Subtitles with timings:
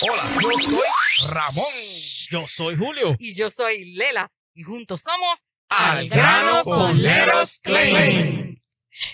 [0.00, 1.72] Hola, yo soy Ramón.
[2.30, 3.16] Yo soy Julio.
[3.18, 4.28] Y yo soy Lela.
[4.54, 8.54] Y juntos somos Al grano con Leros Claim.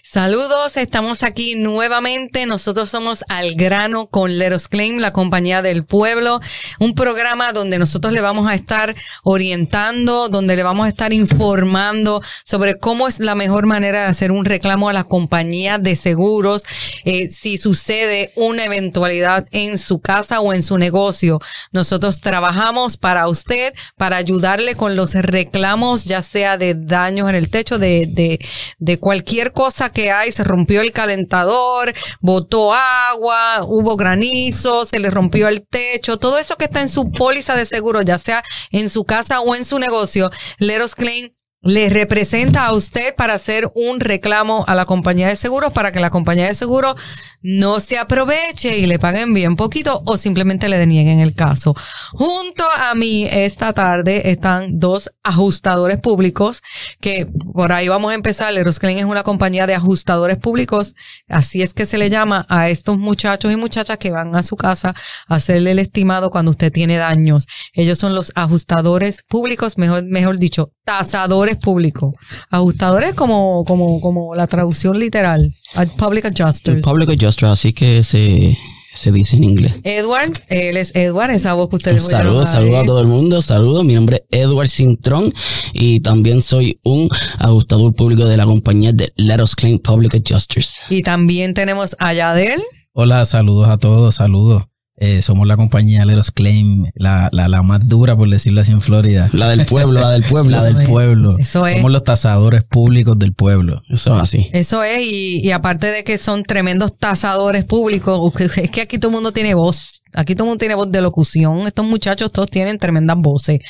[0.03, 2.45] Saludos, estamos aquí nuevamente.
[2.45, 6.41] Nosotros somos Al Grano con Leros Claim, la compañía del pueblo.
[6.79, 12.23] Un programa donde nosotros le vamos a estar orientando, donde le vamos a estar informando
[12.45, 16.65] sobre cómo es la mejor manera de hacer un reclamo a la compañía de seguros
[17.05, 21.41] eh, si sucede una eventualidad en su casa o en su negocio.
[21.73, 27.49] Nosotros trabajamos para usted, para ayudarle con los reclamos, ya sea de daños en el
[27.49, 28.39] techo, de, de,
[28.79, 35.11] de cualquier cosa que hay, se rompió el calentador, botó agua, hubo granizo, se le
[35.11, 38.91] rompió el techo, todo eso que está en su póliza de seguro, ya sea en
[38.91, 41.31] su casa o en su negocio, Leros Claim
[41.63, 46.01] le representa a usted para hacer un reclamo a la compañía de seguros para que
[46.01, 46.97] la compañía de seguros
[47.43, 51.75] no se aproveche y le paguen bien poquito o simplemente le denieguen el caso.
[52.13, 56.63] Junto a mí esta tarde están dos ajustadores públicos
[57.01, 58.55] que por ahí vamos a empezar.
[58.55, 60.95] Erosclean es una compañía de ajustadores públicos.
[61.29, 64.57] Así es que se le llama a estos muchachos y muchachas que van a su
[64.57, 64.95] casa
[65.29, 67.47] a hacerle el estimado cuando usted tiene daños.
[67.73, 72.15] Ellos son los ajustadores públicos, mejor, mejor dicho, tasadores públicos.
[72.51, 75.53] Ajustadores como, como, como la traducción literal.
[75.97, 76.85] Public adjusters.
[76.85, 78.57] Public Adjuster, así que se,
[78.93, 79.75] se dice en inglés.
[79.85, 83.85] Edward, él es Edward, esa voz que ustedes Saludos, saludos a todo el mundo, saludos.
[83.85, 85.33] Mi nombre es Edward Cintrón
[85.73, 90.83] y también soy un ajustador público de la compañía de Let Us Claim Public Adjusters.
[90.91, 92.61] Y también tenemos a Yadel.
[92.93, 94.70] Hola, saludos a todos, saludos.
[95.03, 98.83] Eh, somos la compañía Leros Claim, la, la, la más dura, por decirlo así, en
[98.83, 99.31] Florida.
[99.33, 100.51] La del pueblo, la del pueblo.
[100.51, 101.39] La del pueblo.
[101.39, 101.77] eso es.
[101.77, 103.81] Somos los tasadores públicos del pueblo.
[103.89, 104.51] Eso es así.
[104.53, 109.09] Eso es, y, y aparte de que son tremendos tasadores públicos, es que aquí todo
[109.09, 112.51] el mundo tiene voz, aquí todo el mundo tiene voz de locución, estos muchachos todos
[112.51, 113.61] tienen tremendas voces.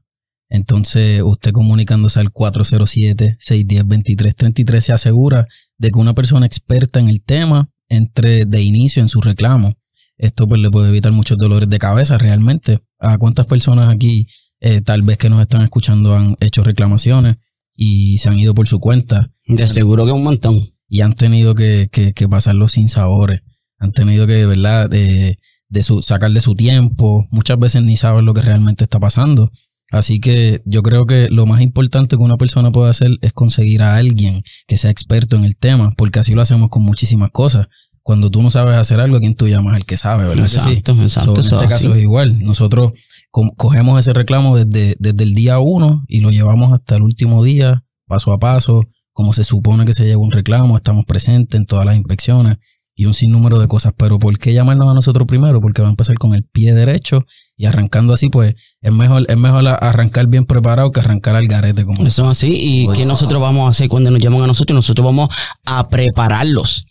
[0.48, 5.46] Entonces, usted comunicándose al 407-610-2333 se asegura
[5.78, 9.74] de que una persona experta en el tema entre de inicio en su reclamo.
[10.18, 12.80] Esto pues le puede evitar muchos dolores de cabeza realmente.
[12.98, 14.26] ¿A cuántas personas aquí
[14.60, 17.36] eh, tal vez que nos están escuchando han hecho reclamaciones
[17.76, 20.60] y se han ido por su cuenta De seguro que un montón.
[20.88, 23.40] y han tenido que, que, que pasarlo sin sabores.
[23.80, 24.88] Han tenido que, ¿verdad?
[24.88, 27.26] De, de su, sacar de su tiempo.
[27.30, 29.50] Muchas veces ni saben lo que realmente está pasando.
[29.90, 33.82] Así que yo creo que lo más importante que una persona puede hacer es conseguir
[33.82, 37.66] a alguien que sea experto en el tema, porque así lo hacemos con muchísimas cosas.
[38.02, 39.74] Cuando tú no sabes hacer algo, ¿a quién tú llamas?
[39.74, 40.44] Al que sabe, ¿verdad?
[40.44, 40.70] que sí?
[40.70, 41.42] Exacto, exacto.
[41.42, 41.98] So, en este es caso así.
[41.98, 42.38] es igual.
[42.40, 42.92] Nosotros
[43.30, 47.42] co- cogemos ese reclamo desde, desde el día uno y lo llevamos hasta el último
[47.42, 51.66] día, paso a paso, como se supone que se lleva un reclamo, estamos presentes en
[51.66, 52.58] todas las inspecciones
[53.00, 53.92] y un sinnúmero de cosas.
[53.96, 55.60] Pero ¿por qué llamarnos a nosotros primero?
[55.60, 57.24] Porque va a empezar con el pie derecho
[57.56, 61.84] y arrancando así, pues es mejor, es mejor arrancar bien preparado que arrancar al garete
[61.86, 62.52] como Eso es así.
[62.54, 63.10] ¿Y Pues qué eso.
[63.12, 64.74] nosotros vamos a hacer cuando nos llaman a nosotros?
[64.74, 65.30] Nosotros vamos
[65.64, 66.86] a prepararlos.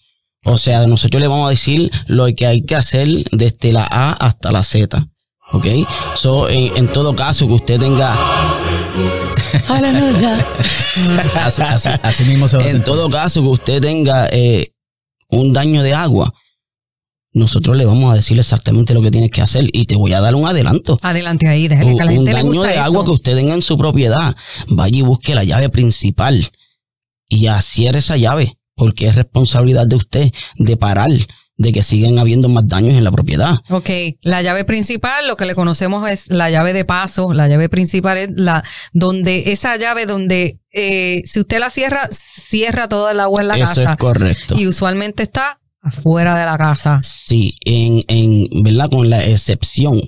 [0.46, 4.14] O sea, nosotros le vamos a decir lo que hay que hacer desde la A
[4.14, 5.06] hasta la Z.
[5.52, 5.66] ¿Ok?
[6.16, 8.16] So, en, en todo caso, que usted tenga.
[9.68, 10.46] Aleluya.
[11.46, 12.86] así, así- así mismo se va a En sentir.
[12.94, 14.72] todo caso, que usted tenga eh,
[15.30, 16.34] un daño de agua,
[17.32, 20.22] nosotros le vamos a decir exactamente lo que tienes que hacer y te voy a
[20.22, 20.98] dar un adelanto.
[21.02, 22.84] Adelante ahí, déjale que a la un gente le daño gusta de eso.
[22.84, 24.36] agua que usted tenga en su propiedad,
[24.68, 26.52] vaya y busque la llave principal
[27.28, 31.12] y cierre esa llave, porque es responsabilidad de usted de parar,
[31.60, 33.60] de que siguen habiendo más daños en la propiedad.
[33.70, 33.90] Ok,
[34.22, 37.34] la llave principal, lo que le conocemos es la llave de paso.
[37.34, 38.64] La llave principal es la
[38.94, 43.56] donde esa llave donde eh, si usted la cierra, cierra todo el agua en la
[43.58, 43.92] Eso casa.
[43.92, 44.56] es correcto.
[44.58, 47.02] Y usualmente está afuera de la casa.
[47.04, 48.90] Sí, en, en, ¿verdad?
[48.90, 50.00] Con la excepción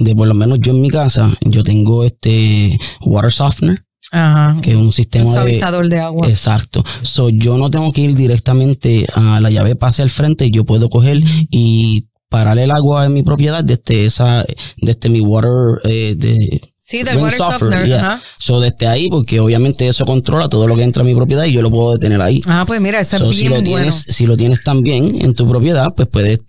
[0.00, 4.56] de por lo menos yo en mi casa, yo tengo este water softener, Ajá.
[4.62, 5.32] que es un sistema de...
[5.32, 6.28] suavizador de agua.
[6.28, 6.84] Exacto.
[7.02, 10.88] So, yo no tengo que ir directamente a la llave pase al frente, yo puedo
[10.90, 11.20] coger
[11.50, 14.44] y parar el agua en mi propiedad desde esa,
[14.78, 17.86] desde mi water, eh, de, Sí, del water softener, softener.
[17.86, 17.98] yeah.
[18.06, 18.22] Ajá.
[18.38, 21.52] So, desde ahí, porque obviamente eso controla todo lo que entra a mi propiedad y
[21.52, 22.40] yo lo puedo detener ahí.
[22.46, 23.76] Ah, pues mira, ese So, es si bien lo bueno.
[23.76, 26.40] tienes, si lo tienes también en tu propiedad, pues puedes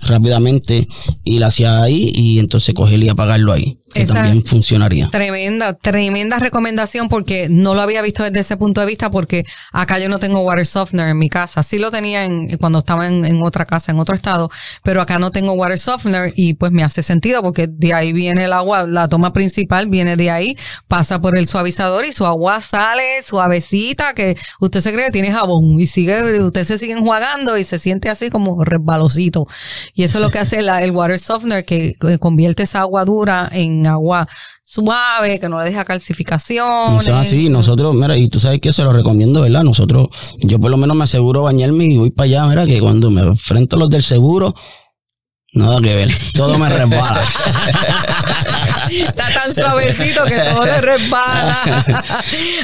[0.00, 0.86] rápidamente
[1.24, 3.78] ir hacia ahí y entonces cogerlo y apagarlo ahí.
[3.94, 5.08] Que Esa- también funcionaría.
[5.08, 9.98] Tremenda, tremenda recomendación porque no lo había visto desde ese punto de vista porque acá
[10.00, 11.62] yo no tengo water softener en mi casa.
[11.62, 14.50] Sí lo tenía en, cuando estaba en, en otra casa, en otro estado,
[14.82, 18.44] pero acá no tengo water softener y pues me hace sentido porque de ahí viene
[18.44, 20.56] el agua, la toma principal viene de ahí,
[20.88, 25.30] pasa por el suavizador y su agua sale suavecita que usted se cree que tiene
[25.32, 29.46] jabón y sigue, usted se sigue enjuagando y se siente así como resbalosito.
[29.94, 33.04] Y eso es lo que hace la- el water softener que que convierte esa agua
[33.04, 34.28] dura en agua
[34.62, 36.98] suave, que no le deja calcificación.
[36.98, 39.62] Eso es así, nosotros, mira, y tú sabes que se lo recomiendo, ¿verdad?
[39.62, 40.08] Nosotros,
[40.38, 43.22] yo por lo menos me aseguro bañarme y voy para allá, mira, que cuando me
[43.22, 44.54] enfrento a los del seguro,
[45.52, 47.22] nada que ver, todo me resbala.
[49.44, 51.56] Tan suavecito que todo le resbala.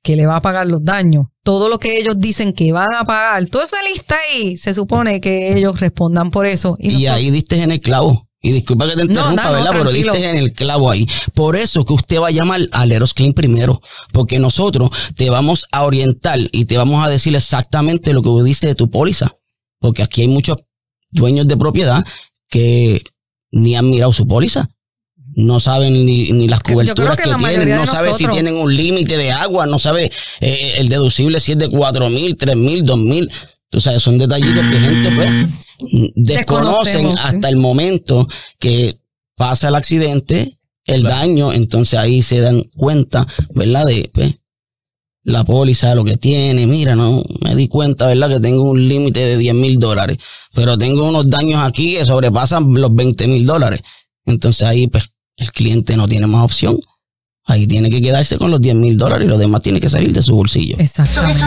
[0.03, 3.05] que le va a pagar los daños, todo lo que ellos dicen que van a
[3.05, 6.77] pagar, toda esa lista ahí, se supone que ellos respondan por eso.
[6.79, 8.27] Y, ahí diste en el clavo.
[8.41, 9.73] Y disculpa que te interrumpa, no, no, ¿verdad?
[9.73, 11.09] Pero diste en el clavo ahí.
[11.35, 13.83] Por eso que usted va a llamar a Leros Clean primero.
[14.13, 18.69] Porque nosotros te vamos a orientar y te vamos a decir exactamente lo que dice
[18.69, 19.37] de tu póliza.
[19.79, 20.57] Porque aquí hay muchos
[21.11, 22.05] dueños de propiedad
[22.49, 23.03] que
[23.51, 24.69] ni han mirado su póliza.
[25.35, 29.19] No saben ni, ni las coberturas que tienen, no de sabe si tienen un límite
[29.19, 30.11] de agua, no sabe
[30.41, 33.31] eh, el deducible si es de cuatro mil, tres mil, dos mil.
[33.69, 37.15] Tú sabes, son detallitos que gente pues desconocen sí.
[37.19, 38.27] hasta el momento
[38.59, 38.97] que
[39.37, 43.85] pasa el accidente, el daño, entonces ahí se dan cuenta, ¿verdad?
[43.85, 44.35] De pues,
[45.27, 46.67] la póliza, lo que tiene.
[46.67, 48.29] Mira, no me di cuenta, ¿verdad?
[48.29, 50.19] Que tengo un límite de 10 mil dólares,
[50.55, 53.83] pero tengo unos daños aquí que sobrepasan los 20 mil dólares.
[54.25, 56.79] Entonces ahí, pues, el cliente no tiene más opción.
[57.45, 60.13] Ahí tiene que quedarse con los 10 mil dólares y los demás tiene que salir
[60.13, 60.77] de su bolsillo.
[60.79, 61.41] Exactamente.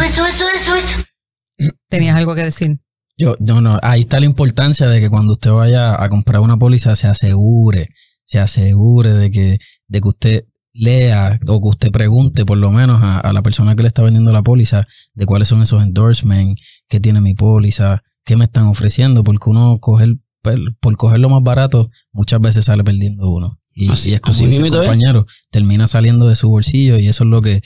[1.87, 2.79] Tenías algo que decir.
[3.17, 6.57] Yo, no, no, ahí está la importancia de que cuando usted vaya a comprar una
[6.57, 7.89] póliza se asegure,
[8.23, 10.45] se asegure de que, de que usted
[10.79, 14.01] lea o que usted pregunte por lo menos a, a la persona que le está
[14.01, 18.65] vendiendo la póliza de cuáles son esos endorsements, qué tiene mi póliza, qué me están
[18.67, 23.59] ofreciendo, porque uno coger, per- por coger lo más barato muchas veces sale perdiendo uno.
[23.73, 24.71] Y Así- así es como así dice es.
[24.71, 27.61] compañero, termina saliendo de su bolsillo y eso es lo que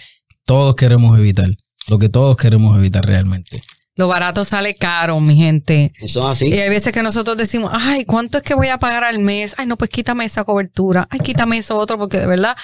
[0.46, 1.50] todos queremos evitar,
[1.88, 3.62] lo que todos queremos evitar realmente.
[3.96, 5.94] Lo barato sale caro, mi gente.
[6.02, 6.48] Eso es así.
[6.48, 9.54] Y hay veces que nosotros decimos, ay, ¿cuánto es que voy a pagar al mes?
[9.60, 11.08] Ay, no, pues quítame esa cobertura.
[11.12, 12.56] Ay, quítame eso otro, porque de verdad,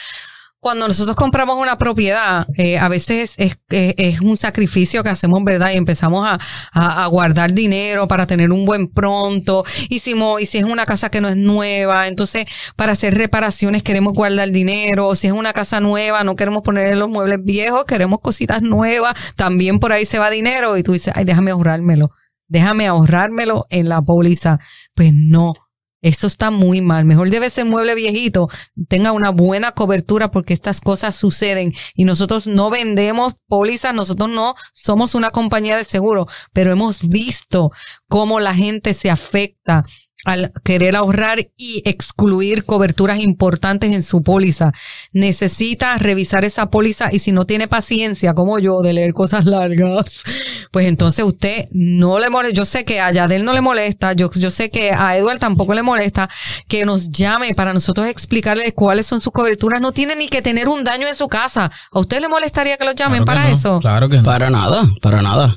[0.59, 5.71] cuando nosotros compramos una propiedad, eh, a veces es, un sacrificio que hacemos, ¿verdad?
[5.73, 9.63] Y empezamos a, guardar dinero para tener un buen pronto.
[9.89, 13.83] Y si, y si es una casa que no es nueva, entonces para hacer reparaciones
[13.83, 15.07] queremos guardar dinero.
[15.07, 19.13] O si es una casa nueva, no queremos ponerle los muebles viejos, queremos cositas nuevas.
[19.35, 22.11] También por ahí se va dinero y tú dices, ay, déjame ahorrármelo.
[22.47, 24.59] Déjame ahorrármelo en la póliza.
[24.93, 25.53] Pues no.
[26.01, 27.03] Eso está muy mal.
[27.03, 28.49] Mejor debe ser mueble viejito,
[28.87, 34.55] tenga una buena cobertura porque estas cosas suceden y nosotros no vendemos pólizas, nosotros no
[34.71, 37.71] somos una compañía de seguro, pero hemos visto
[38.07, 39.83] cómo la gente se afecta
[40.25, 44.73] al querer ahorrar y excluir coberturas importantes en su póliza.
[45.13, 50.23] Necesita revisar esa póliza y si no tiene paciencia, como yo, de leer cosas largas,
[50.71, 52.55] pues entonces usted no le molesta.
[52.55, 55.73] Yo sé que a Yadel no le molesta, yo, yo sé que a Edward tampoco
[55.73, 56.29] le molesta
[56.67, 59.81] que nos llame para nosotros explicarle cuáles son sus coberturas.
[59.81, 61.71] No tiene ni que tener un daño en su casa.
[61.91, 63.79] ¿A usted le molestaría que lo llamen Claro que para no, eso?
[63.79, 64.23] Claro que no.
[64.23, 65.55] Para nada, para nada.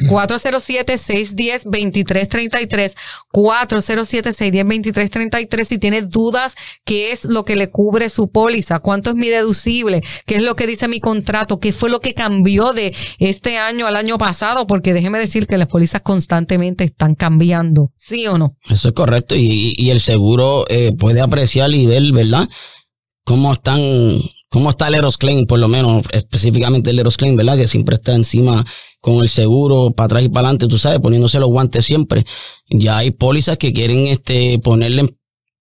[0.00, 2.94] 407-610-2333.
[3.32, 5.64] 407-610-2333.
[5.64, 8.78] Si tiene dudas, ¿qué es lo que le cubre su póliza?
[8.80, 10.02] ¿Cuánto es mi deducible?
[10.26, 11.60] ¿Qué es lo que dice mi contrato?
[11.60, 14.66] ¿Qué fue lo que cambió de este año al año pasado?
[14.66, 17.92] Porque déjeme decir que las pólizas constantemente están cambiando.
[17.96, 18.56] ¿Sí o no?
[18.70, 19.34] Eso es correcto.
[19.36, 22.48] Y, el seguro eh, puede apreciar y ver, ¿verdad?
[23.24, 23.78] Cómo están,
[24.52, 27.56] cómo está el Claim, por lo menos, específicamente el Claim, ¿verdad?
[27.56, 28.64] Que siempre está encima
[29.00, 32.26] con el seguro, para atrás y para adelante, tú sabes, poniéndose los guantes siempre.
[32.68, 35.16] Ya hay pólizas que quieren este ponerle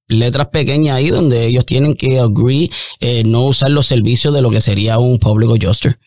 [0.09, 2.69] letras pequeñas ahí donde ellos tienen que agree
[2.99, 5.97] eh, no usar los servicios de lo que sería un public adjuster.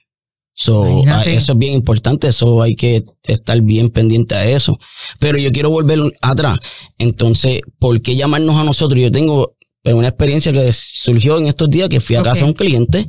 [0.52, 1.30] So, Imagínate.
[1.30, 4.78] ah, eso es bien importante, eso hay que estar bien pendiente a eso.
[5.18, 6.58] Pero yo quiero volver atrás.
[6.98, 9.00] Entonces, ¿por qué llamarnos a nosotros?
[9.00, 12.50] Yo tengo eh, una experiencia que surgió en estos días que fui a casa de
[12.50, 13.06] un cliente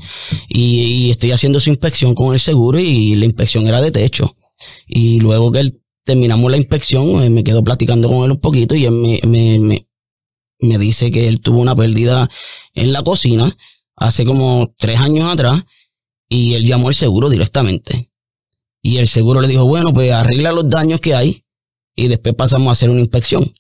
[0.50, 4.36] y, y estoy haciendo su inspección con el seguro y la inspección era de techo.
[4.88, 8.76] Y luego que él- terminamos la inspección, eh, me quedo platicando con él un poquito
[8.76, 9.88] y él me, me, me,
[10.60, 12.30] me dice que él tuvo una pérdida
[12.76, 13.58] en la cocina
[13.96, 15.64] hace como tres años atrás
[16.30, 18.12] y él llamó al seguro directamente.
[18.84, 21.44] Y el seguro le dijo, bueno, pues arregla los daños que hay
[21.96, 23.52] y después pasamos a hacer una inspección.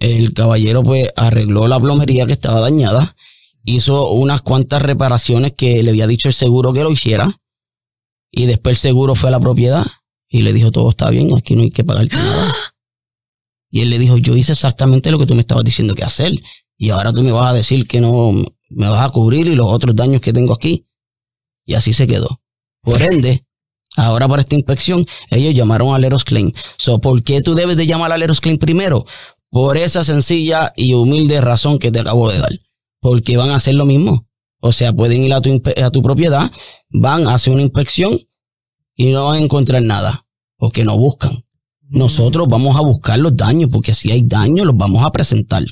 [0.00, 3.14] El caballero pues arregló la plomería que estaba dañada,
[3.64, 7.30] hizo unas cuantas reparaciones que le había dicho el seguro que lo hiciera
[8.30, 9.84] y después el seguro fue a la propiedad
[10.28, 12.54] y le dijo, todo está bien, aquí no hay que pagarte nada.
[13.70, 16.32] Y él le dijo, yo hice exactamente lo que tú me estabas diciendo que hacer
[16.76, 18.32] y ahora tú me vas a decir que no
[18.70, 20.86] me vas a cubrir y los otros daños que tengo aquí.
[21.66, 22.40] Y así se quedó.
[22.80, 23.44] Por ende,
[23.96, 26.52] ahora para esta inspección, ellos llamaron a Leros Claim.
[26.78, 29.04] So, ¿por qué tú debes de llamar a Leros Claim primero?
[29.50, 32.52] Por esa sencilla y humilde razón que te acabo de dar.
[33.00, 34.26] Porque van a hacer lo mismo.
[34.60, 36.50] O sea, pueden ir a tu, inspe- a tu propiedad,
[36.90, 38.18] van a hacer una inspección
[38.94, 40.26] y no van a encontrar nada.
[40.56, 41.44] Porque no buscan.
[41.88, 45.64] Nosotros vamos a buscar los daños, porque si hay daños, los vamos a presentar.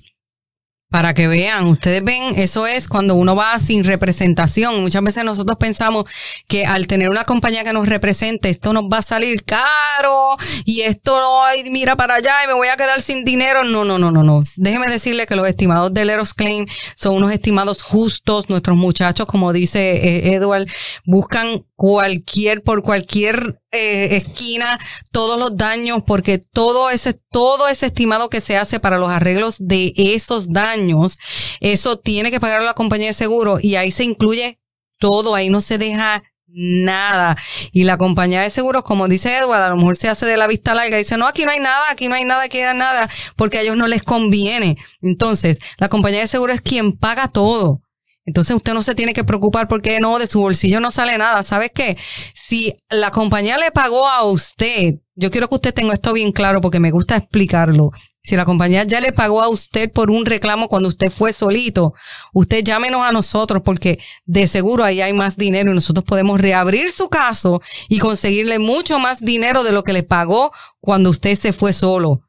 [0.90, 4.80] Para que vean, ustedes ven, eso es cuando uno va sin representación.
[4.80, 6.06] Muchas veces nosotros pensamos
[6.46, 10.80] que al tener una compañía que nos represente, esto nos va a salir caro y
[10.80, 13.64] esto, ay, mira para allá y me voy a quedar sin dinero.
[13.64, 14.40] No, no, no, no, no.
[14.56, 16.64] Déjeme decirle que los estimados de Leros Claim
[16.94, 18.48] son unos estimados justos.
[18.48, 20.66] Nuestros muchachos, como dice eh, Edward,
[21.04, 24.80] buscan cualquier, por cualquier eh, esquina,
[25.12, 29.58] todos los daños, porque todo ese, todo ese estimado que se hace para los arreglos
[29.60, 31.20] de esos daños,
[31.60, 34.58] eso tiene que pagar la compañía de seguro y ahí se incluye
[34.98, 37.36] todo, ahí no se deja nada.
[37.70, 40.48] Y la compañía de seguros, como dice Edward, a lo mejor se hace de la
[40.48, 43.08] vista larga y dice, no, aquí no hay nada, aquí no hay nada, aquí nada,
[43.36, 44.76] porque a ellos no les conviene.
[45.00, 47.82] Entonces, la compañía de seguros es quien paga todo.
[48.28, 51.42] Entonces usted no se tiene que preocupar porque no, de su bolsillo no sale nada.
[51.42, 51.96] ¿Sabes qué?
[52.34, 56.60] Si la compañía le pagó a usted, yo quiero que usted tenga esto bien claro
[56.60, 57.90] porque me gusta explicarlo.
[58.20, 61.94] Si la compañía ya le pagó a usted por un reclamo cuando usted fue solito,
[62.34, 66.92] usted llámenos a nosotros porque de seguro ahí hay más dinero y nosotros podemos reabrir
[66.92, 71.54] su caso y conseguirle mucho más dinero de lo que le pagó cuando usted se
[71.54, 72.20] fue solo.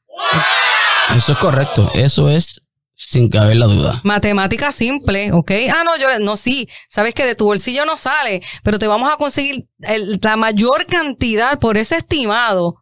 [1.14, 1.92] Eso es correcto.
[1.94, 2.62] Eso es
[3.02, 4.02] sin caber la duda.
[4.04, 5.52] Matemática simple, ¿ok?
[5.74, 6.68] Ah, no, yo no, sí.
[6.86, 10.86] Sabes que de tu bolsillo no sale, pero te vamos a conseguir el- la mayor
[10.86, 12.76] cantidad por ese estimado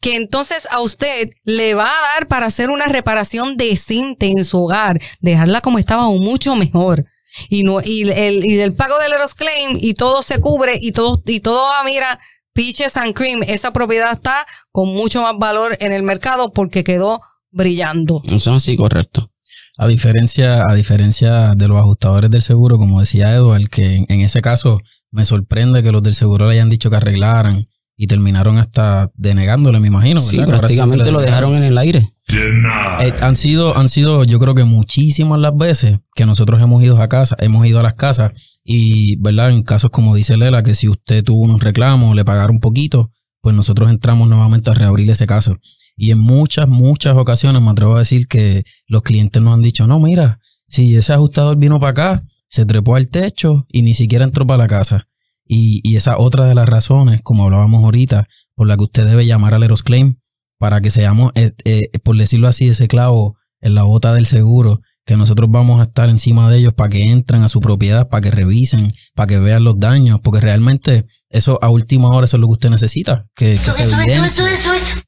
[0.00, 4.62] que entonces a usted le va a dar para hacer una reparación decente en su
[4.62, 7.04] hogar, dejarla como estaba o mucho mejor.
[7.48, 10.92] Y no y el y del pago del Eros Claim y todo se cubre y
[10.92, 12.20] todo y todo ah, mira,
[12.52, 17.20] peaches and cream, esa propiedad está con mucho más valor en el mercado porque quedó
[17.50, 18.22] brillando.
[18.26, 19.32] Eso es así correcto.
[19.76, 24.20] A diferencia, a diferencia de los ajustadores del seguro, como decía Edward, que en, en
[24.20, 27.62] ese caso me sorprende que los del seguro le hayan dicho que arreglaran
[27.96, 30.20] y terminaron hasta denegándole, me imagino.
[30.20, 32.10] Sí, prácticamente lo dejaron en el aire.
[32.28, 37.00] Eh, han sido, han sido, yo creo que muchísimas las veces que nosotros hemos ido
[37.00, 38.32] a casa, hemos ido a las casas
[38.64, 39.50] y, ¿verdad?
[39.50, 43.10] En casos como dice Lela, que si usted tuvo unos reclamos, le pagaron un poquito,
[43.40, 45.56] pues nosotros entramos nuevamente a reabrir ese caso.
[45.96, 49.86] Y en muchas, muchas ocasiones me atrevo a decir que los clientes nos han dicho,
[49.86, 54.24] no, mira, si ese ajustador vino para acá, se trepó al techo y ni siquiera
[54.24, 55.08] entró para la casa.
[55.46, 59.26] Y, y esa otra de las razones, como hablábamos ahorita, por la que usted debe
[59.26, 60.16] llamar al Erosclaim
[60.58, 64.80] para que seamos, eh, eh, por decirlo así, ese clavo en la bota del seguro,
[65.04, 68.22] que nosotros vamos a estar encima de ellos para que entren a su propiedad, para
[68.22, 72.40] que revisen, para que vean los daños, porque realmente eso a última hora eso es
[72.40, 74.44] lo que usted necesita, que, que se evidencie,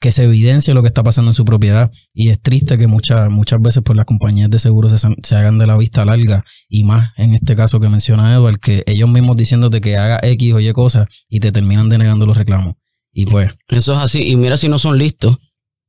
[0.01, 1.91] que se evidencie lo que está pasando en su propiedad.
[2.13, 5.59] Y es triste que muchas, muchas veces pues las compañías de seguros se, se hagan
[5.59, 9.37] de la vista larga y más en este caso que menciona Edward, que ellos mismos
[9.37, 12.75] diciéndote que haga X o Y cosas y te terminan denegando los reclamos.
[13.13, 14.29] Y pues, Eso es así.
[14.29, 15.39] Y mira si no son listos.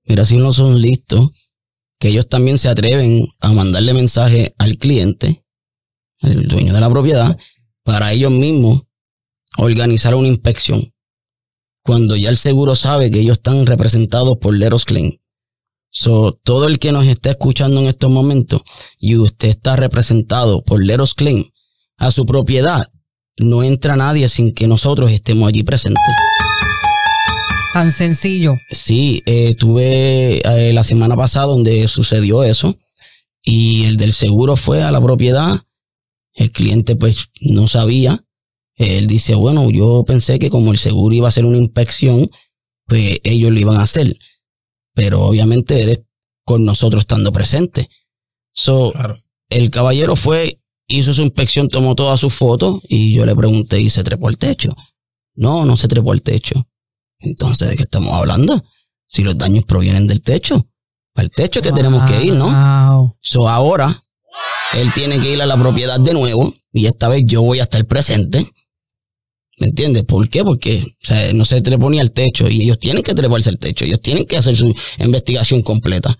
[0.05, 1.31] Mira si no son listos.
[1.99, 5.43] Que ellos también se atreven a mandarle mensaje al cliente,
[6.21, 7.35] al dueño de la propiedad,
[7.83, 8.86] para ellos mismos
[9.57, 10.93] organizar una inspección.
[11.83, 15.17] Cuando ya el seguro sabe que ellos están representados por Leros Claim.
[15.89, 18.61] So, todo el que nos está escuchando en estos momentos
[18.99, 21.45] y usted está representado por Leros Claim
[21.97, 22.87] a su propiedad,
[23.37, 26.03] no entra nadie sin que nosotros estemos allí presentes.
[27.73, 28.55] Tan sencillo.
[28.71, 32.77] Sí, eh, tuve eh, la semana pasada donde sucedió eso
[33.43, 35.61] y el del seguro fue a la propiedad.
[36.33, 38.23] El cliente pues no sabía.
[38.77, 42.29] Él dice, bueno, yo pensé que como el seguro iba a hacer una inspección,
[42.85, 44.15] pues ellos lo iban a hacer.
[44.93, 46.01] Pero obviamente eres
[46.45, 47.89] con nosotros estando presente.
[48.53, 49.17] So, claro.
[49.49, 53.89] el caballero fue, hizo su inspección, tomó todas sus fotos y yo le pregunté, ¿y
[53.89, 54.75] se trepó el techo?
[55.35, 56.67] No, no se trepó el techo.
[57.19, 58.63] Entonces, ¿de qué estamos hablando?
[59.07, 60.67] Si los daños provienen del techo.
[61.15, 62.45] Al techo que tenemos que ir, ¿no?
[62.45, 63.17] Wow.
[63.21, 64.03] So ahora,
[64.73, 67.63] él tiene que ir a la propiedad de nuevo y esta vez yo voy a
[67.63, 68.47] estar presente.
[69.59, 70.03] ¿Me entiendes?
[70.03, 70.43] ¿Por qué?
[70.43, 73.57] Porque o sea, no se trepó ni al techo y ellos tienen que treparse al
[73.57, 73.85] techo.
[73.85, 76.15] Ellos tienen que hacer su investigación completa.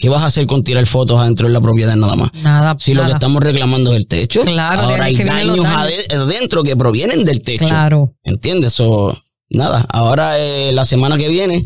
[0.00, 2.32] ¿Qué vas a hacer con tirar fotos adentro de la propiedad nada más?
[2.34, 2.76] Nada.
[2.78, 5.66] Si lo que estamos reclamando es el techo, Claro, ahora hay daños daños.
[5.66, 7.66] ade- adentro que provienen del techo.
[7.66, 8.14] Claro.
[8.22, 8.72] ¿Entiendes?
[8.74, 9.18] So,
[9.50, 11.64] nada, ahora eh, la semana que viene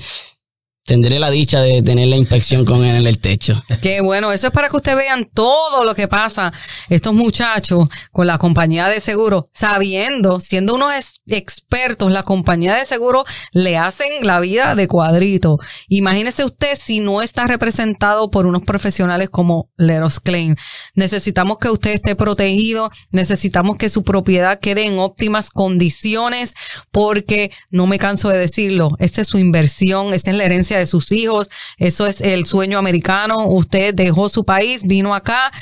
[0.85, 3.62] tendré la dicha de tener la inspección con él en el techo.
[3.83, 6.53] Qué bueno, eso es para que ustedes vean todo lo que pasa
[6.88, 12.85] estos muchachos con la compañía de seguro, sabiendo, siendo unos ex- expertos, la compañía de
[12.85, 15.59] seguro le hacen la vida de cuadrito.
[15.88, 20.57] Imagínese usted si no está representado por unos profesionales como Leros Claim.
[20.95, 26.55] Necesitamos que usted esté protegido, necesitamos que su propiedad quede en óptimas condiciones,
[26.90, 30.87] porque no me canso de decirlo, esta es su inversión, esa es la herencia de
[30.87, 33.46] sus hijos, eso es el sueño americano.
[33.46, 35.52] Usted dejó su país, vino acá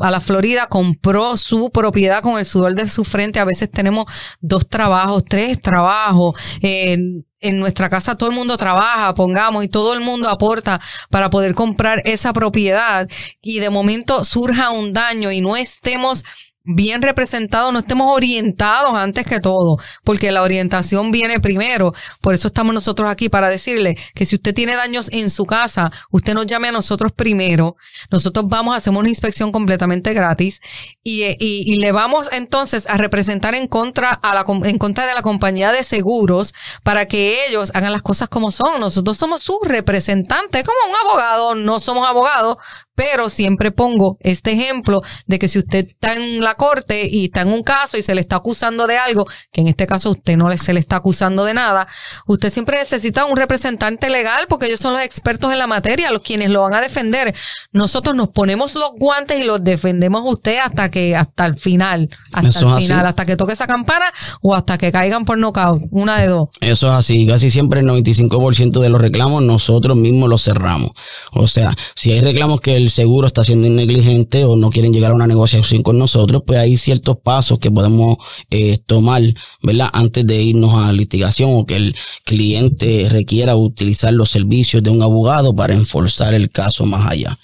[0.00, 3.40] a la Florida, compró su propiedad con el sudor de su frente.
[3.40, 4.06] A veces tenemos
[4.40, 6.34] dos trabajos, tres trabajos.
[6.62, 11.54] En nuestra casa todo el mundo trabaja, pongamos, y todo el mundo aporta para poder
[11.54, 13.08] comprar esa propiedad
[13.42, 16.24] y de momento surja un daño y no estemos
[16.66, 21.94] bien representados, no estemos orientados antes que todo, porque la orientación viene primero.
[22.20, 25.90] Por eso estamos nosotros aquí para decirle que si usted tiene daños en su casa,
[26.10, 27.76] usted nos llame a nosotros primero.
[28.10, 30.60] Nosotros vamos hacer una inspección completamente gratis
[31.02, 35.22] y, y- le vamos entonces a representar en contra, a la, en contra de la
[35.22, 38.80] compañía de seguros para que ellos hagan las cosas como son.
[38.80, 42.56] Nosotros somos sus representantes, como un abogado, no somos abogados,
[42.96, 47.42] pero siempre pongo este ejemplo de que si usted está en la corte y está
[47.42, 50.36] en un caso y se le está acusando de algo, que en este caso usted
[50.36, 51.86] no se le está acusando de nada,
[52.26, 56.22] usted siempre necesita un representante legal porque ellos son los expertos en la materia, los
[56.22, 57.34] quienes lo van a defender.
[57.72, 62.08] Nosotros nos ponemos los guantes y los defendemos a usted hasta que, hasta el final,
[62.32, 62.86] hasta Eso el así.
[62.86, 64.06] final, hasta que toque esa campana
[64.40, 66.48] o hasta que caigan por nocaut, una de dos.
[66.60, 70.90] Eso es así, casi siempre el 95% de los reclamos nosotros mismos los cerramos.
[71.32, 75.12] O sea, si hay reclamos que el seguro está siendo negligente o no quieren llegar
[75.12, 78.18] a una negociación con nosotros, pues hay ciertos pasos que podemos
[78.50, 79.22] eh, tomar,
[79.62, 79.88] ¿verdad?
[79.92, 85.02] Antes de irnos a litigación o que el cliente requiera utilizar los servicios de un
[85.02, 87.38] abogado para enforzar el caso más allá.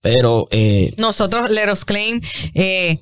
[0.00, 2.20] Pero eh, Nosotros, Leros Claim,
[2.54, 2.98] eh,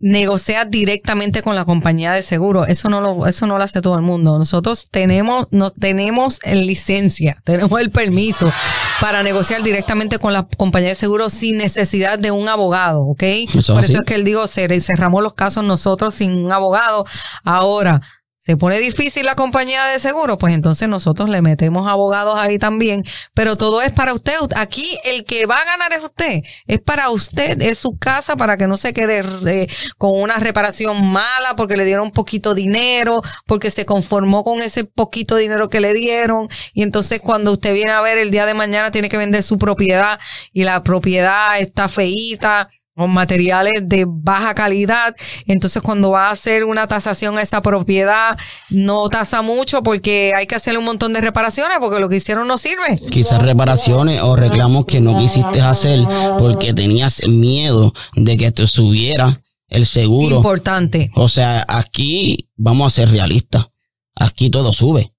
[0.00, 2.66] eh, negocia directamente con la compañía de seguro.
[2.66, 4.38] Eso no lo, eso no lo hace todo el mundo.
[4.38, 8.52] Nosotros tenemos, nos tenemos en licencia, tenemos el permiso
[9.00, 13.22] para negociar directamente con la compañía de seguro sin necesidad de un abogado, ¿ok?
[13.54, 13.92] Eso Por así.
[13.92, 17.04] eso es que él digo, cer- cerramos los casos nosotros sin un abogado.
[17.44, 18.00] Ahora,
[18.40, 23.04] se pone difícil la compañía de seguro, pues entonces nosotros le metemos abogados ahí también,
[23.34, 24.32] pero todo es para usted.
[24.56, 28.56] Aquí el que va a ganar es usted, es para usted, es su casa para
[28.56, 33.70] que no se quede eh, con una reparación mala porque le dieron poquito dinero, porque
[33.70, 38.00] se conformó con ese poquito dinero que le dieron y entonces cuando usted viene a
[38.00, 40.18] ver el día de mañana tiene que vender su propiedad
[40.54, 42.70] y la propiedad está feíta
[43.00, 45.16] con materiales de baja calidad.
[45.46, 50.46] Entonces, cuando va a hacer una tasación a esa propiedad, no tasa mucho porque hay
[50.46, 53.00] que hacerle un montón de reparaciones porque lo que hicieron no sirve.
[53.10, 56.00] Quizás reparaciones o reclamos que no quisiste hacer
[56.38, 60.36] porque tenías miedo de que te subiera el seguro.
[60.36, 61.10] Importante.
[61.14, 63.68] O sea, aquí vamos a ser realistas.
[64.14, 65.14] Aquí todo sube.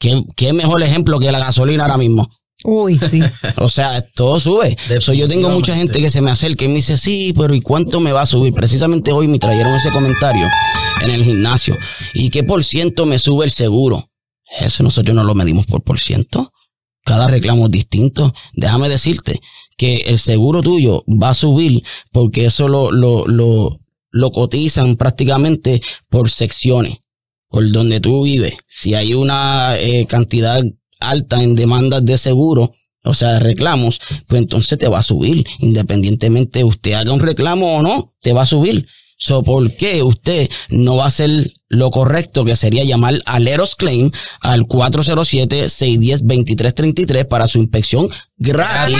[0.00, 2.28] ¿Qué, qué mejor ejemplo que la gasolina ahora mismo?
[2.64, 3.20] Uy, sí.
[3.56, 4.76] O sea, todo sube.
[5.00, 7.60] So, yo tengo mucha gente que se me acerca y me dice, sí, pero ¿y
[7.60, 8.52] cuánto me va a subir?
[8.52, 10.46] Precisamente hoy me trajeron ese comentario
[11.02, 11.76] en el gimnasio.
[12.14, 14.10] ¿Y qué por ciento me sube el seguro?
[14.58, 16.52] Eso nosotros no lo medimos por por ciento.
[17.04, 18.34] Cada reclamo es distinto.
[18.54, 19.40] Déjame decirte
[19.76, 23.78] que el seguro tuyo va a subir porque eso lo, lo, lo,
[24.10, 26.98] lo cotizan prácticamente por secciones,
[27.48, 28.56] por donde tú vives.
[28.68, 30.62] Si hay una eh, cantidad
[31.00, 35.46] alta en demandas de seguro, o sea, reclamos, pues entonces te va a subir.
[35.60, 38.86] Independientemente usted haga un reclamo o no, te va a subir.
[39.16, 43.76] So, ¿por qué usted no va a hacer lo correcto que sería llamar a Leros
[43.76, 48.96] Claim al 407-610-2333 para su inspección gratis?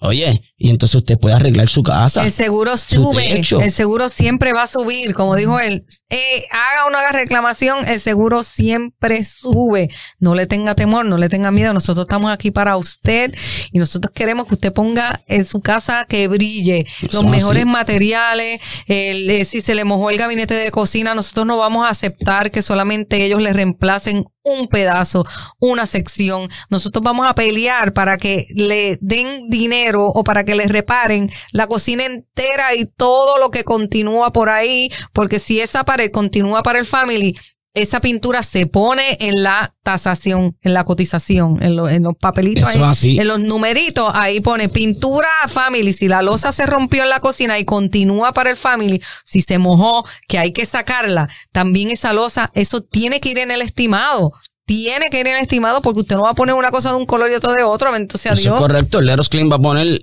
[0.00, 2.22] Oye, y entonces usted puede arreglar su casa.
[2.24, 3.60] El seguro Su sube, techo.
[3.62, 5.86] el seguro siempre va a subir, como dijo él.
[6.10, 9.88] Eh, haga o no haga reclamación, el seguro siempre sube.
[10.18, 11.72] No le tenga temor, no le tenga miedo.
[11.72, 13.34] Nosotros estamos aquí para usted
[13.72, 17.70] y nosotros queremos que usted ponga en su casa que brille los Eso mejores así.
[17.72, 18.60] materiales.
[18.86, 22.50] El, eh, si se le mojó el gabinete de cocina, nosotros no vamos a aceptar
[22.50, 25.26] que solamente ellos le reemplacen un pedazo,
[25.58, 26.48] una sección.
[26.70, 31.66] Nosotros vamos a pelear para que le den dinero o para que les reparen la
[31.66, 36.78] cocina entera y todo lo que continúa por ahí, porque si esa pared continúa para
[36.78, 37.36] el family,
[37.72, 42.68] esa pintura se pone en la tasación, en la cotización, en, lo- en los papelitos,
[42.68, 43.18] Eso ahí, así.
[43.20, 45.92] en los numeritos, ahí pone pintura family.
[45.92, 49.58] Si la losa se rompió en la cocina y continúa para el family, si se
[49.58, 54.32] mojó, que hay que sacarla, también esa losa, eso tiene que ir en el estimado.
[54.66, 56.96] Tiene que ir en el estimado porque usted no va a poner una cosa de
[56.96, 57.94] un color y otra de otro.
[57.96, 58.58] Entonces, Eso es adiós.
[58.60, 58.98] correcto.
[59.00, 60.00] El Leros Clean va a poner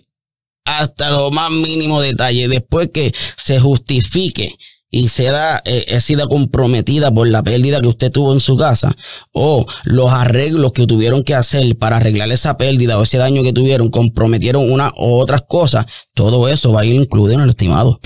[0.66, 2.50] hasta lo más mínimo detalle.
[2.50, 4.54] Después que se justifique
[4.90, 8.96] y sea eh, ha sido comprometida por la pérdida que usted tuvo en su casa
[9.34, 13.54] o los arreglos que tuvieron que hacer para arreglar esa pérdida o ese daño que
[13.54, 18.00] tuvieron, comprometieron una o otras cosas, todo eso va a ir incluido en el estimado.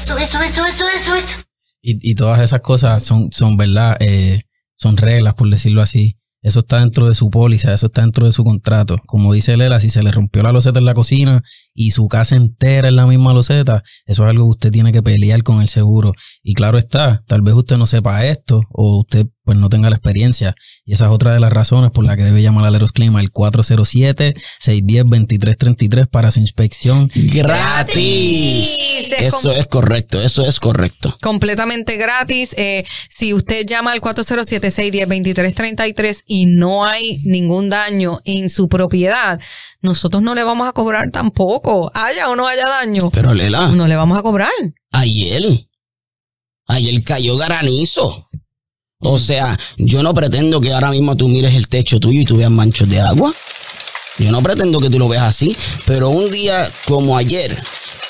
[1.83, 4.43] Y, y todas esas cosas son, son verdad, eh,
[4.75, 6.17] son reglas, por decirlo así.
[6.43, 8.99] Eso está dentro de su póliza, eso está dentro de su contrato.
[9.05, 12.35] Como dice Lela, si se le rompió la loseta en la cocina y su casa
[12.35, 15.69] entera es la misma loseta, eso es algo que usted tiene que pelear con el
[15.69, 16.13] seguro.
[16.43, 19.95] Y claro está, tal vez usted no sepa esto o usted pues no tenga la
[19.95, 20.53] experiencia.
[20.85, 23.15] Y esa es otra de las razones por la que debe llamar a Leros Claim
[23.15, 27.09] al 407-610-2333 para su inspección.
[27.15, 28.77] ¡Gratis!
[29.01, 31.17] Es Eso es correcto, eso es correcto.
[31.21, 32.53] completamente gratis.
[32.57, 39.39] Eh, si usted llama al 407-610-2333 y no hay ningún daño en su propiedad,
[39.81, 41.91] nosotros no le vamos a cobrar tampoco.
[41.93, 44.49] Haya o no haya daño, Pero Lela, no le vamos a cobrar.
[44.91, 45.43] ayer,
[46.67, 48.27] ayer cayó granizo.
[49.03, 52.37] O sea, yo no pretendo que ahora mismo tú mires el techo tuyo y tú
[52.37, 53.33] veas manchos de agua.
[54.19, 55.55] Yo no pretendo que tú lo veas así,
[55.87, 57.57] pero un día como ayer,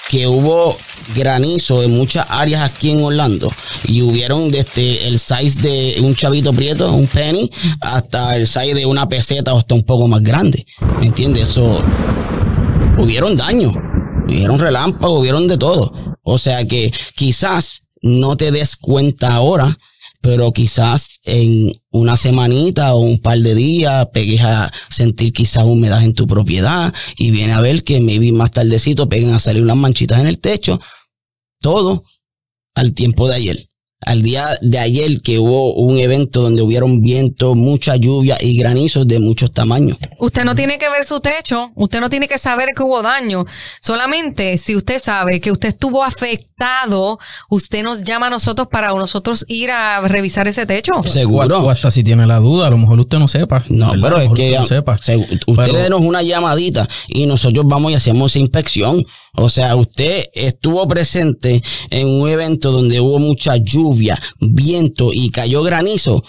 [0.09, 0.75] que hubo
[1.15, 3.49] granizo en muchas áreas aquí en Orlando
[3.85, 8.85] y hubieron desde el size de un chavito prieto, un penny, hasta el size de
[8.85, 10.65] una peseta o hasta un poco más grande.
[11.01, 11.49] ¿Me entiendes?
[11.49, 11.83] Eso
[12.99, 13.73] hubieron daños,
[14.27, 15.91] hubieron relámpagos, hubieron de todo.
[16.21, 19.79] O sea que quizás no te des cuenta ahora,
[20.21, 26.03] pero quizás en una semanita o un par de días pegues a sentir quizás humedad
[26.03, 29.77] en tu propiedad y viene a ver que maybe más tardecito peguen a salir unas
[29.77, 30.79] manchitas en el techo.
[31.61, 32.03] Todo
[32.75, 33.70] al tiempo de ayer.
[34.05, 39.07] Al día de ayer que hubo un evento donde hubieron viento, mucha lluvia y granizos
[39.07, 39.97] de muchos tamaños.
[40.19, 43.45] Usted no tiene que ver su techo, usted no tiene que saber que hubo daño.
[43.79, 49.45] Solamente si usted sabe que usted estuvo afectado, usted nos llama a nosotros para nosotros
[49.47, 50.91] ir a revisar ese techo.
[51.03, 51.59] Seguro.
[51.63, 53.63] o hasta si tiene la duda, a lo mejor usted no sepa.
[53.69, 54.01] No, ¿verdad?
[54.03, 54.97] pero A lo es que usted no sepa.
[54.97, 59.05] se- usted Pero- denos una llamadita y nosotros vamos y hacemos esa inspección.
[59.33, 63.90] O sea, usted estuvo presente en un evento donde hubo mucha lluvia,
[64.39, 66.23] viento y cayó granizo.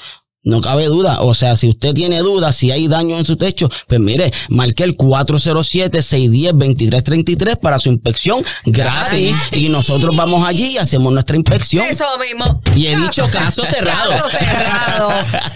[0.45, 1.21] No cabe duda.
[1.21, 4.83] O sea, si usted tiene dudas, si hay daño en su techo, pues mire, marque
[4.83, 9.37] el 407-610-2333 para su inspección gratis.
[9.53, 11.87] Y nosotros vamos allí y hacemos nuestra inspección.
[11.87, 12.61] Eso mismo.
[12.75, 14.11] Y he dicho caso cerrado.
[14.11, 15.13] Caso cerrado.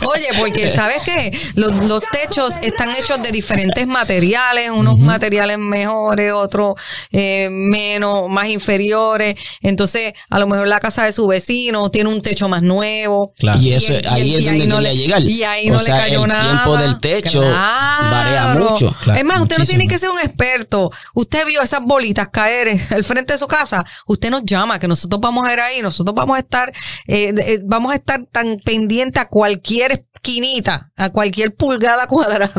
[0.08, 6.32] Oye, porque sabes que los, los techos están hechos de diferentes materiales, unos materiales mejores,
[6.32, 6.76] otros
[7.10, 9.34] eh, menos, más inferiores.
[9.62, 13.32] Entonces, a lo mejor la casa de su vecino tiene un techo más nuevo.
[13.36, 13.60] Claro.
[13.60, 15.22] Y eso, ahí es donde no quería le- llegar.
[15.22, 16.42] Y ahí O no sea, le cayó el nada.
[16.44, 18.94] tiempo del techo varía mucho.
[19.02, 20.90] Claro, es más, usted no tiene que ser un experto.
[21.14, 23.84] Usted vio esas bolitas caer al frente de su casa.
[24.06, 25.82] Usted nos llama, que nosotros vamos a ir ahí.
[25.82, 26.70] Nosotros vamos a estar,
[27.06, 32.50] eh, eh, vamos a estar tan pendiente a cualquier esquinita, a cualquier pulgada cuadrada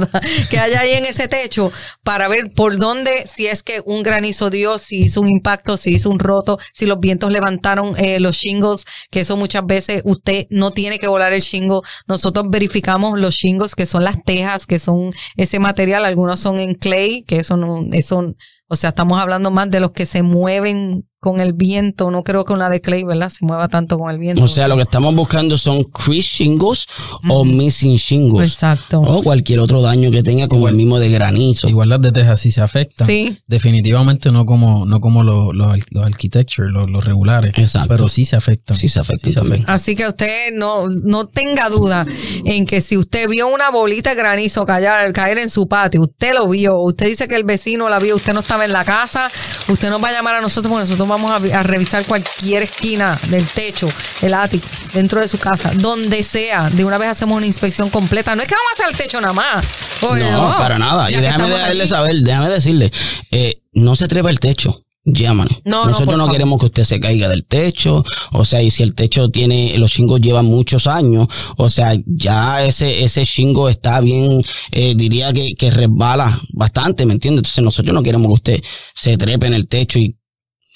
[0.50, 1.72] que haya ahí en ese techo
[2.04, 5.92] para ver por dónde, si es que un granizo dio, si hizo un impacto, si
[5.96, 10.46] hizo un roto, si los vientos levantaron eh, los shingles, que eso muchas veces usted
[10.50, 11.80] no tiene que volar el shingle.
[12.08, 16.06] Nosotros verificamos los shingles, que son las tejas, que son ese material.
[16.06, 18.36] Algunos son en clay, que eso no, eso,
[18.68, 22.10] o sea, estamos hablando más de los que se mueven con el viento.
[22.10, 23.28] No creo que una de clay, ¿verdad?
[23.28, 24.42] Se mueva tanto con el viento.
[24.42, 26.88] O sea, lo que estamos buscando son crease shingles
[27.28, 28.50] o missing shingles.
[28.50, 29.02] Exacto.
[29.02, 31.68] O cualquier otro daño que tenga, como el mismo de granizo.
[31.68, 33.06] Igual las de Texas sí se afectan.
[33.06, 33.38] Sí.
[33.46, 37.52] Definitivamente no como, no como los, los, los architecture, los, los regulares.
[37.58, 37.90] Exacto.
[37.90, 38.78] Pero sí se afectan.
[38.78, 39.66] Sí se afectan se también.
[39.68, 42.06] Así que usted no, no tenga duda
[42.46, 46.34] en que si usted vio una bolita de granizo caer, caer en su patio, usted
[46.34, 49.30] lo vio, usted dice que el vecino la vio, usted no estaba en la casa,
[49.68, 52.64] usted nos va a llamar a nosotros porque nosotros vamos a, vi- a revisar cualquier
[52.64, 53.88] esquina del techo,
[54.22, 56.70] el ático, dentro de su casa, donde sea.
[56.70, 58.36] De una vez hacemos una inspección completa.
[58.36, 59.66] No es que vamos a hacer el techo nada más.
[60.02, 61.10] Oye, no, para nada.
[61.12, 61.90] Y déjame dejarle aquí.
[61.90, 62.92] saber, déjame decirle,
[63.32, 64.84] eh, no se trepa el techo.
[65.10, 65.62] Llámanos.
[65.64, 68.04] No, no, Nosotros no, queremos que usted se caiga del techo.
[68.34, 71.30] O sea, y si el techo tiene, los chingos llevan muchos años.
[71.56, 77.14] O sea, ya ese, ese chingo está bien, eh, diría que, que resbala bastante, ¿me
[77.14, 77.40] entiende?
[77.40, 80.18] Entonces nosotros no queremos que usted se trepe en el techo y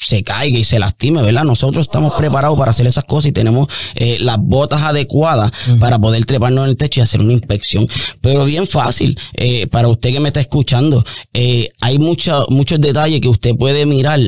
[0.04, 1.44] se caiga y se lastime, ¿verdad?
[1.44, 6.26] Nosotros estamos preparados para hacer esas cosas y tenemos eh, las botas adecuadas para poder
[6.26, 7.88] treparnos en el techo y hacer una inspección.
[8.20, 13.22] Pero bien fácil, eh, para usted que me está escuchando, eh, hay mucha- muchos detalles
[13.22, 14.20] que usted puede mirar